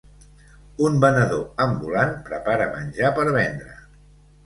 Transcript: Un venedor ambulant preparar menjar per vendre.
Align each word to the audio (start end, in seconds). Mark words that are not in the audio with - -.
Un 0.87 0.97
venedor 1.03 1.45
ambulant 1.67 2.17
preparar 2.33 2.71
menjar 2.75 3.15
per 3.21 3.31
vendre. 3.41 3.83